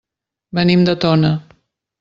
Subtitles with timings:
[0.59, 1.33] Venim de Tona.